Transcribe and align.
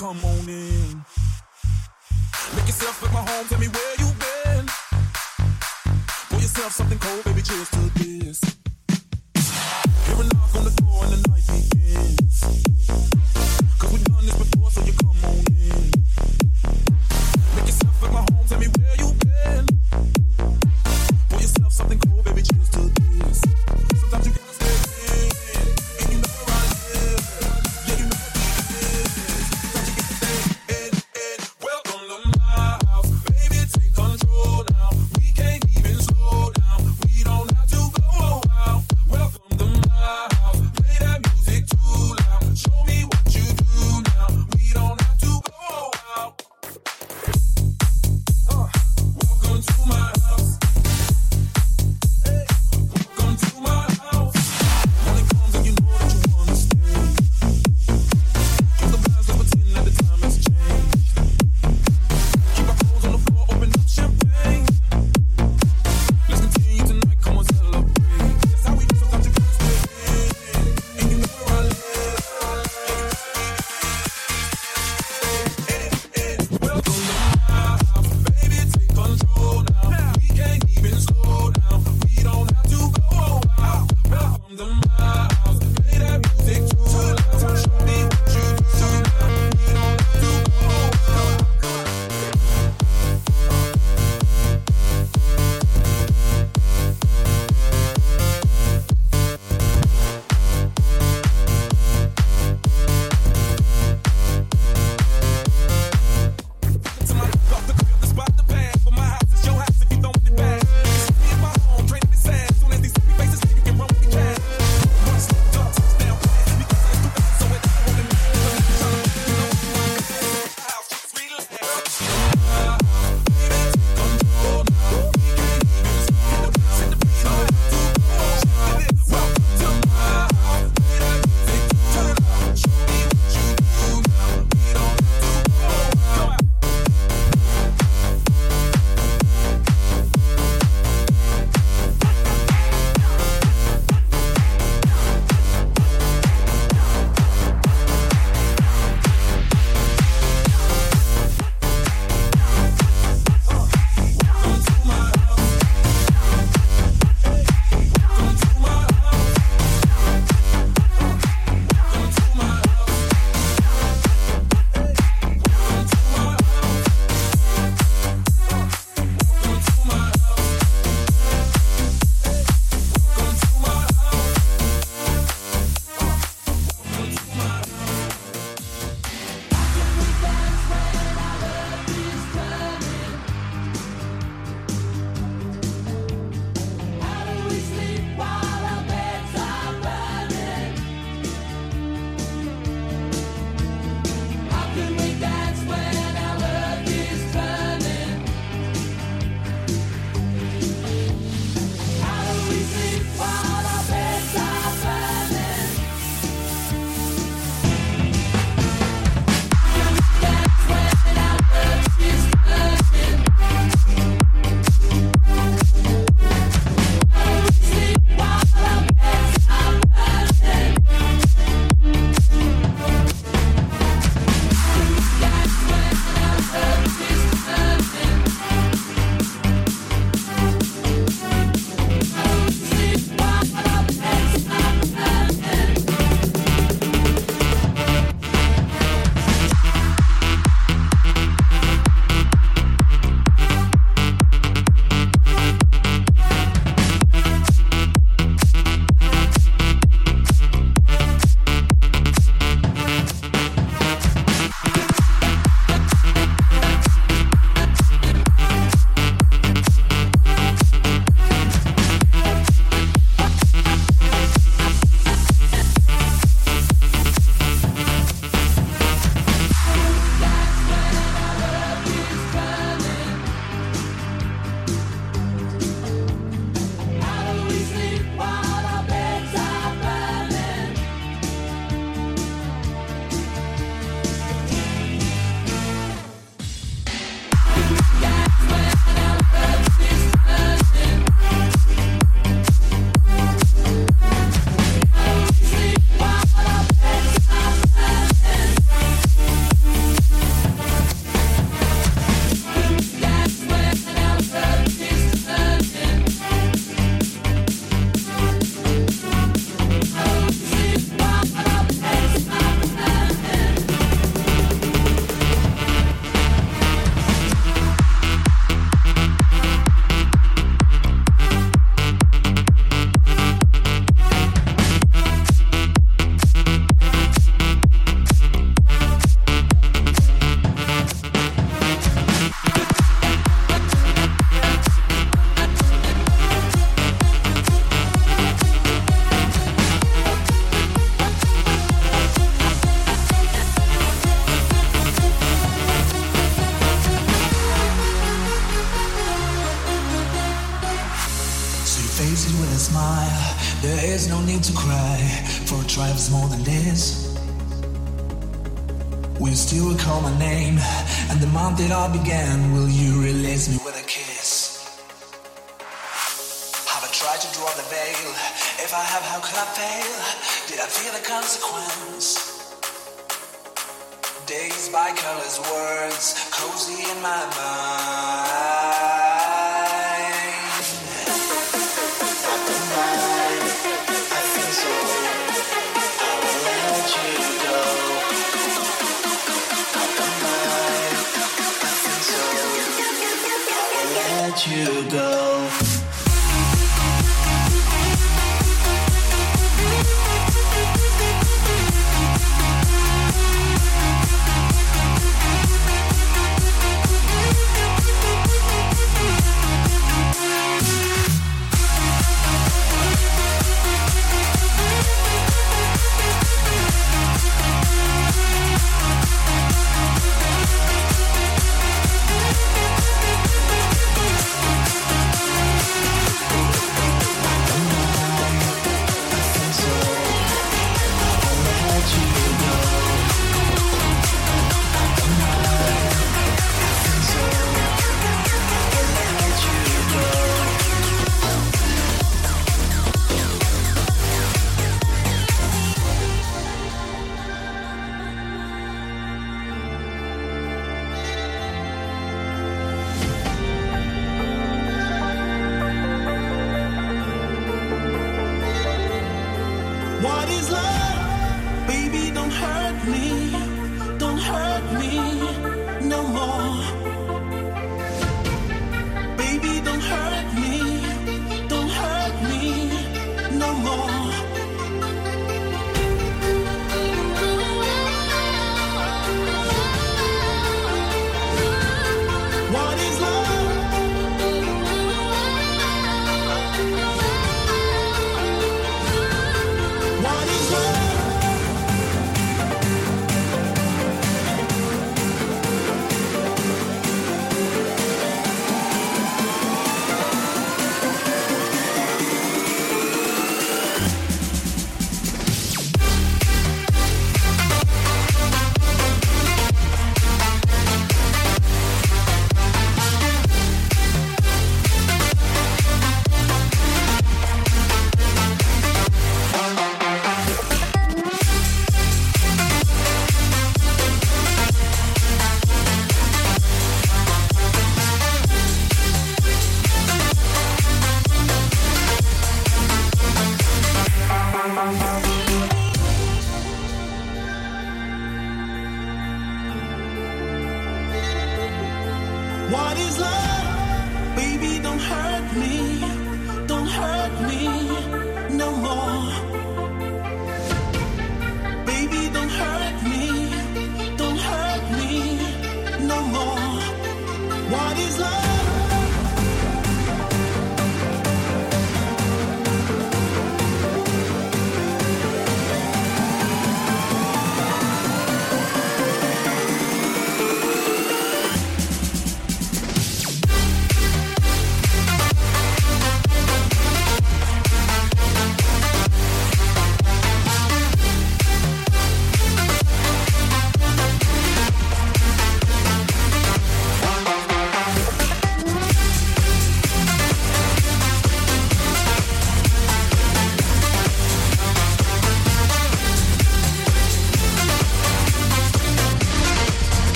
come 0.00 0.24
on 0.24 0.48
in. 0.48 0.69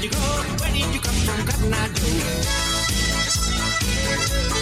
did 0.00 0.04
you 0.04 0.10
go? 0.10 0.18
Where 0.60 0.72
did 0.72 0.94
you 0.94 1.00
come 1.00 1.14
from? 1.14 1.46
Cotton 1.46 1.74
Eye 1.74 1.88
Joe. 4.52 4.57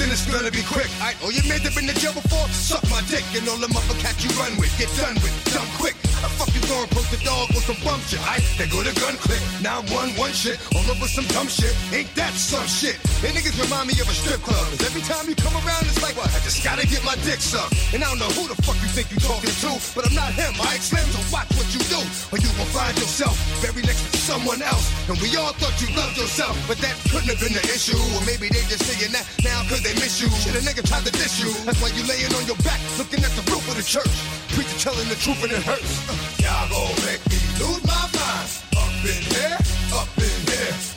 then 0.00 0.10
it's 0.10 0.24
gonna 0.24 0.50
be 0.50 0.64
quick. 0.64 0.88
I, 1.04 1.12
oh, 1.22 1.28
you 1.28 1.44
made 1.44 1.66
up 1.68 1.76
in 1.76 1.84
the 1.84 1.92
jail 1.92 2.16
before? 2.16 2.48
Suck 2.48 2.82
my 2.88 3.04
dick, 3.12 3.24
and 3.36 3.46
all 3.48 3.60
the 3.60 3.68
motherfuckers 3.68 4.24
you 4.24 4.32
run 4.40 4.56
with, 4.56 4.72
get 4.80 4.88
done 4.96 5.14
with, 5.20 5.34
done 5.52 5.68
quick. 5.76 5.94
I 6.24 6.28
fuck 6.40 6.49
store, 6.70 6.86
broke 6.94 7.10
the 7.10 7.18
dog 7.26 7.50
on 7.50 7.62
some 7.66 7.78
bum 7.82 7.98
shit. 8.06 8.22
They 8.54 8.70
go 8.70 8.78
to 8.86 8.94
gun 9.02 9.18
click, 9.18 9.42
911 9.58 10.14
shit, 10.30 10.56
all 10.70 10.86
over 10.86 11.10
some 11.10 11.26
dumb 11.34 11.50
shit. 11.50 11.74
Ain't 11.90 12.06
that 12.14 12.30
some 12.38 12.62
shit? 12.70 12.94
They 13.18 13.34
niggas 13.34 13.58
remind 13.58 13.90
me 13.90 13.98
of 13.98 14.06
a 14.06 14.14
strip 14.14 14.38
club. 14.46 14.62
Cause 14.70 14.86
every 14.86 15.02
time 15.02 15.26
you 15.26 15.34
come 15.34 15.54
around, 15.66 15.82
it's 15.90 15.98
like, 15.98 16.14
I 16.14 16.38
just 16.46 16.62
gotta 16.62 16.86
get 16.86 17.02
my 17.02 17.18
dick 17.26 17.42
sucked. 17.42 17.74
And 17.90 18.06
I 18.06 18.06
don't 18.06 18.22
know 18.22 18.30
who 18.38 18.46
the 18.46 18.54
fuck 18.62 18.78
you 18.78 18.90
think 18.94 19.10
you 19.10 19.18
talking 19.18 19.50
to, 19.50 19.70
but 19.98 20.06
I'm 20.06 20.14
not 20.14 20.30
him. 20.30 20.54
I 20.62 20.78
Slim, 20.78 21.04
so 21.10 21.20
watch 21.34 21.50
what 21.58 21.66
you 21.74 21.82
do, 21.90 22.00
or 22.30 22.38
you 22.38 22.50
will 22.54 22.70
find 22.70 22.94
yourself 22.96 23.34
very 23.60 23.82
next 23.82 24.06
to 24.14 24.18
someone 24.22 24.62
else. 24.62 24.86
And 25.10 25.18
we 25.18 25.34
all 25.34 25.52
thought 25.58 25.74
you 25.82 25.90
loved 25.98 26.16
yourself, 26.16 26.54
but 26.70 26.78
that 26.86 26.94
couldn't 27.10 27.28
have 27.34 27.42
been 27.42 27.52
the 27.52 27.66
issue. 27.68 27.98
Or 28.14 28.22
maybe 28.22 28.46
they 28.46 28.62
just 28.70 28.86
saying 28.86 29.10
that 29.10 29.26
now 29.42 29.66
cause 29.66 29.82
they 29.82 29.92
miss 29.98 30.22
you. 30.22 30.30
Shit, 30.38 30.54
a 30.54 30.62
nigga 30.62 30.86
tried 30.86 31.02
to 31.02 31.12
diss 31.12 31.42
you. 31.42 31.50
That's 31.66 31.82
why 31.82 31.90
you 31.98 32.06
laying 32.06 32.30
on 32.32 32.46
your 32.46 32.58
back, 32.62 32.78
looking 32.94 33.20
at 33.26 33.34
the 33.34 33.44
roof 33.50 33.66
of 33.66 33.74
the 33.74 33.84
church. 33.84 34.14
Preacher 34.54 34.78
telling 34.78 35.08
the 35.10 35.18
truth 35.18 35.42
and 35.42 35.52
it 35.52 35.66
hurts 35.66 36.29
y'all 36.50 36.68
gon' 36.68 36.94
make 37.06 37.22
me 37.30 37.38
lose 37.60 37.82
my 37.86 38.02
mind. 38.18 38.48
Up 38.82 39.04
in 39.12 39.22
here, 39.32 39.58
up 39.94 40.08
in 40.18 40.38
here. 40.50 40.89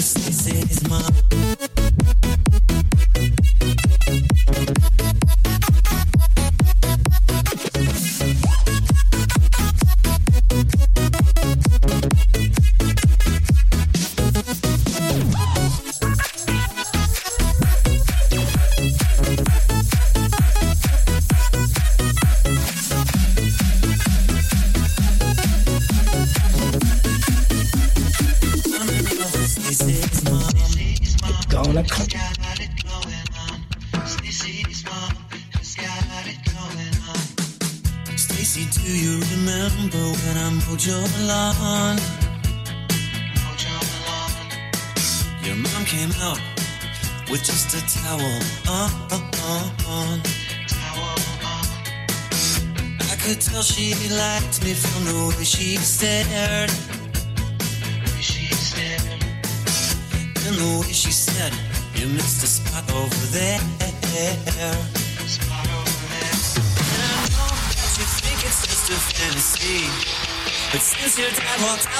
I'm 0.00 0.56
in 0.56 0.90
love 0.90 1.69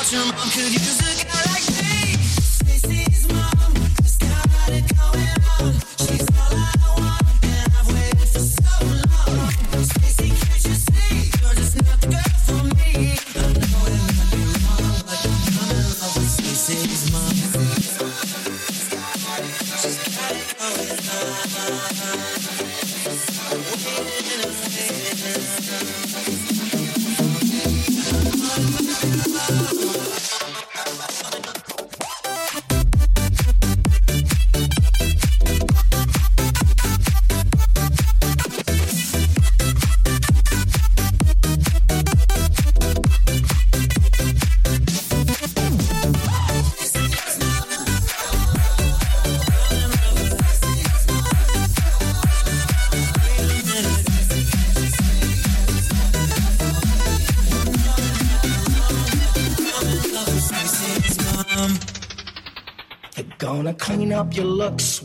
out, 0.01 0.13
your 0.13 0.25
mom 0.27 0.49
could 0.51 0.73
use 0.73 1.01
a 1.01 1.20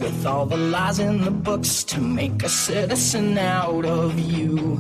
With 0.05 0.27
all 0.27 0.45
the 0.45 0.55
lies 0.55 0.99
in 0.99 1.21
the 1.21 1.31
books 1.31 1.83
to 1.85 1.99
make 1.99 2.43
a 2.43 2.49
citizen 2.49 3.39
out 3.39 3.85
of 3.85 4.19
you. 4.19 4.79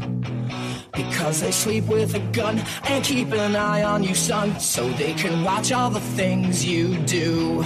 Because 0.93 1.41
they 1.41 1.51
sleep 1.51 1.85
with 1.87 2.13
a 2.13 2.19
gun 2.31 2.59
and 2.83 3.03
keep 3.03 3.31
an 3.33 3.55
eye 3.55 3.81
on 3.81 4.03
you, 4.03 4.13
son, 4.13 4.59
so 4.59 4.87
they 4.91 5.15
can 5.15 5.43
watch 5.43 5.71
all 5.71 5.89
the 5.89 6.05
things 6.19 6.63
you 6.63 6.95
do. 7.07 7.65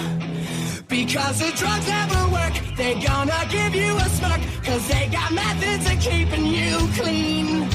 Because 0.88 1.40
the 1.40 1.52
drugs 1.58 1.86
never 1.86 2.22
work, 2.32 2.54
they 2.78 2.94
gonna 3.02 3.42
give 3.50 3.76
you 3.76 3.94
a 3.94 4.08
smirk, 4.18 4.42
cause 4.64 4.88
they 4.88 5.10
got 5.12 5.34
methods 5.34 5.86
of 5.92 6.00
keeping 6.00 6.46
you 6.46 6.78
clean. 6.96 7.68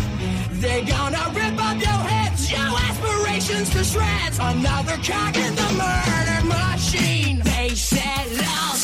They 0.64 0.82
gonna 0.85 1.24
rip 1.35 1.59
up 1.68 1.76
your 1.76 2.03
heads, 2.11 2.51
your 2.51 2.72
aspirations 2.89 3.68
to 3.74 3.85
shreds, 3.85 4.39
another 4.39 4.97
cog 5.09 5.37
in 5.37 5.55
the 5.55 5.70
murder 5.82 6.41
machine. 6.47 7.43
They 7.45 7.68
said, 7.74 8.32
lost. 8.39 8.84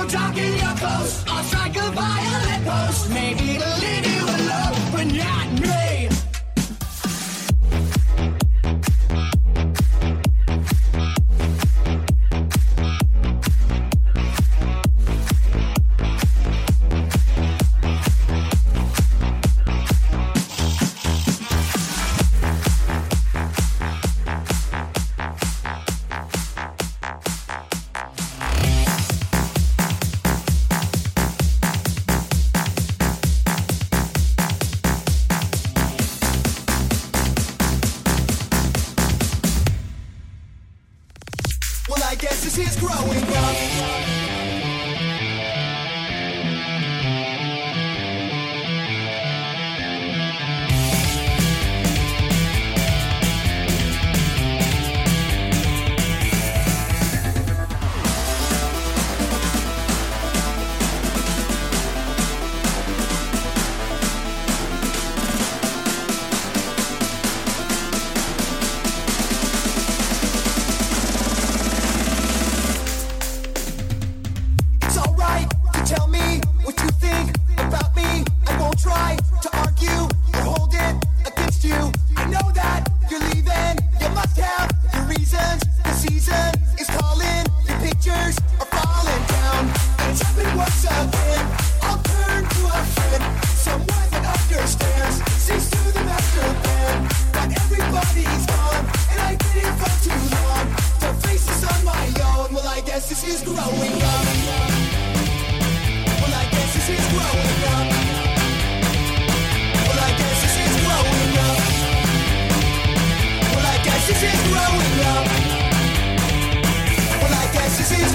so 0.00 0.18
dark 0.18 0.36
in 0.36 0.52
your 0.52 0.74
clothes. 0.76 1.24
I'll 1.26 1.44
strike 1.44 1.76
a 1.76 1.90
violent 1.90 2.64
post. 2.66 3.10
Maybe 3.10 3.56
it'll 3.56 3.78
leave 3.78 4.06
you 4.06 4.24
alone, 4.24 4.92
but 4.92 5.06
now. 5.06 5.39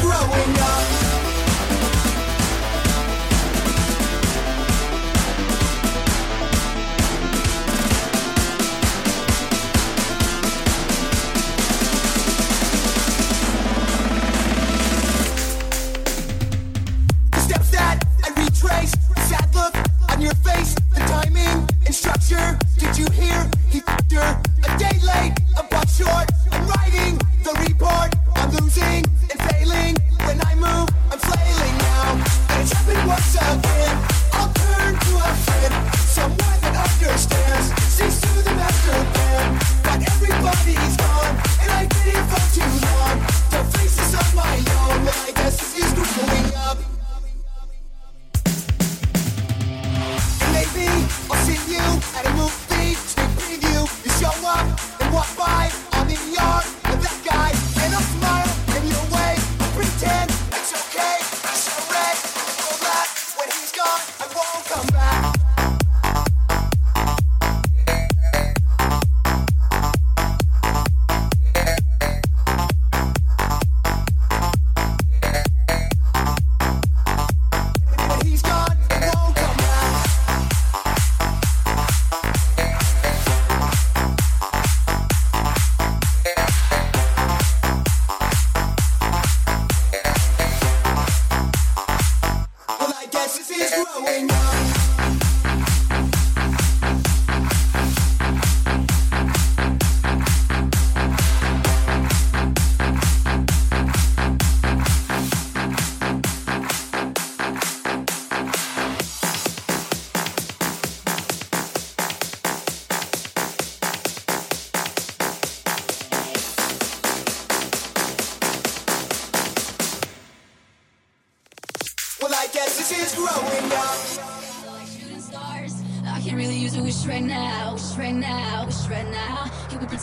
growing 0.06 0.60
up. 0.60 1.05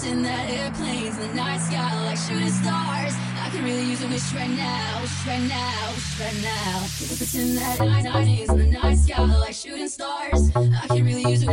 In 0.05 0.21
that 0.23 0.51
airplanes, 0.51 1.17
the 1.17 1.29
night 1.29 1.61
sky 1.61 2.05
like 2.05 2.19
shooting 2.19 2.49
stars. 2.49 3.15
I 3.39 3.51
could 3.53 3.63
really 3.63 3.85
use 3.85 4.03
a 4.03 4.09
wish 4.09 4.35
right 4.35 4.51
now, 4.51 5.01
wish 5.01 5.27
right 5.29 5.43
now, 5.49 5.93
wish 5.95 6.21
right 6.21 6.43
now. 6.43 6.81
Lost 6.81 7.35
in 7.37 7.55
that 7.55 7.79
night, 7.79 8.03
night, 8.03 8.47
the 8.49 8.67
night 8.67 8.99
sky 8.99 9.39
like 9.39 9.55
shooting 9.55 9.89
stars. 9.89 10.51
I 10.57 10.89
could 10.89 11.05
really 11.07 11.23
use 11.23 11.45
a 11.45 11.53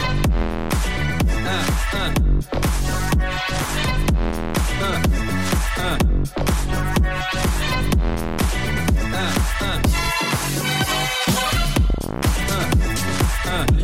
yeah, 1.93 2.07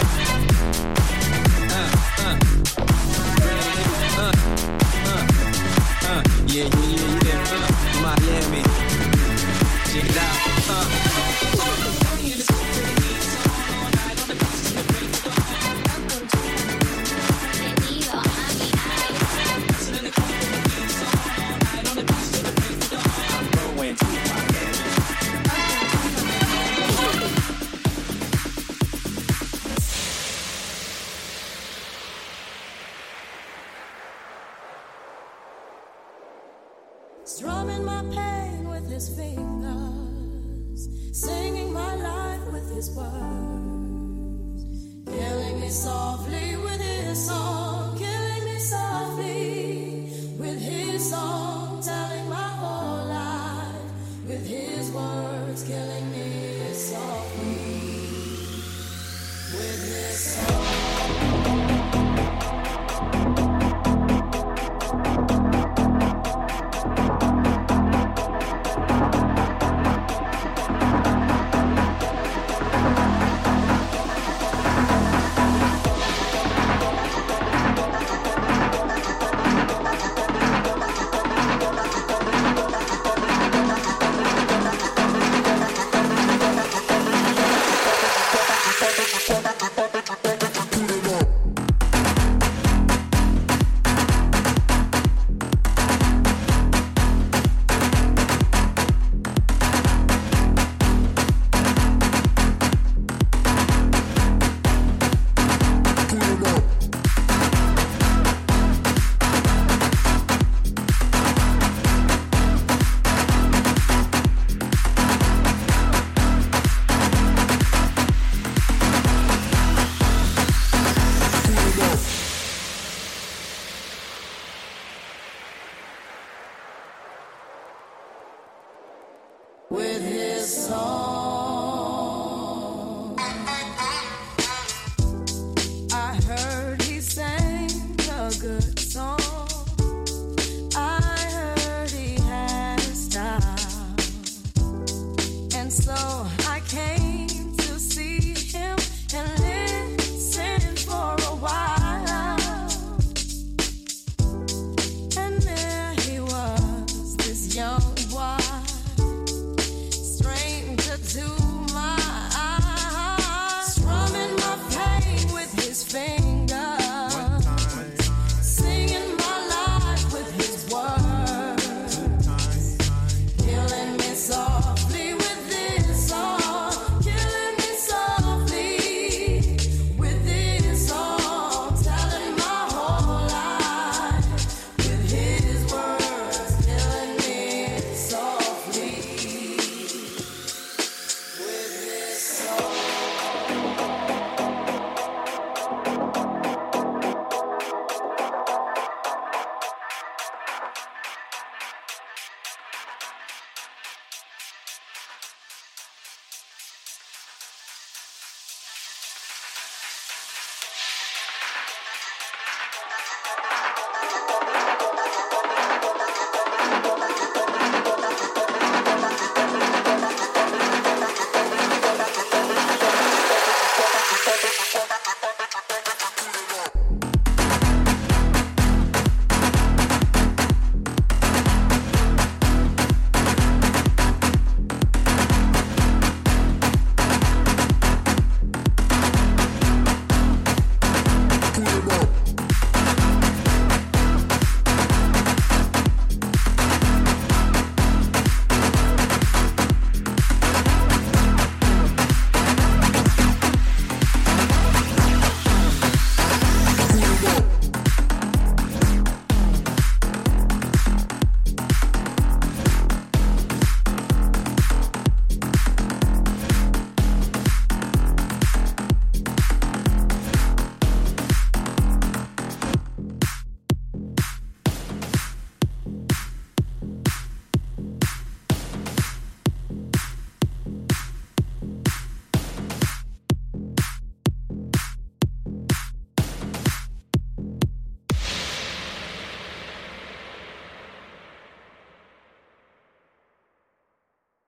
Miami. 8.03 8.63
Check 9.85 10.05
it 10.05 10.17
out. 10.17 10.71
Uh. 10.71 11.10